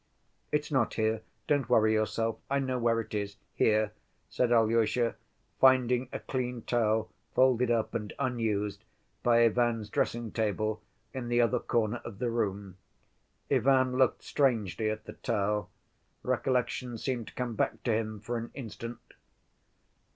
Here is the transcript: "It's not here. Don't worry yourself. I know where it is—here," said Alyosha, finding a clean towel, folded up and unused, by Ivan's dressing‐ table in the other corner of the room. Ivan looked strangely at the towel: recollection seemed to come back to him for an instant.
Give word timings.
"It's 0.51 0.71
not 0.71 0.95
here. 0.95 1.21
Don't 1.45 1.69
worry 1.69 1.93
yourself. 1.93 2.39
I 2.49 2.57
know 2.57 2.79
where 2.79 2.99
it 3.01 3.13
is—here," 3.13 3.91
said 4.31 4.51
Alyosha, 4.51 5.13
finding 5.59 6.09
a 6.11 6.19
clean 6.19 6.63
towel, 6.63 7.11
folded 7.35 7.69
up 7.69 7.93
and 7.93 8.11
unused, 8.17 8.83
by 9.21 9.43
Ivan's 9.45 9.91
dressing‐ 9.91 10.33
table 10.33 10.81
in 11.13 11.27
the 11.27 11.39
other 11.39 11.59
corner 11.59 12.01
of 12.03 12.17
the 12.17 12.31
room. 12.31 12.77
Ivan 13.51 13.95
looked 13.95 14.23
strangely 14.23 14.89
at 14.89 15.05
the 15.05 15.13
towel: 15.13 15.69
recollection 16.23 16.97
seemed 16.97 17.27
to 17.27 17.35
come 17.35 17.53
back 17.53 17.83
to 17.83 17.93
him 17.93 18.19
for 18.21 18.37
an 18.39 18.49
instant. 18.55 18.97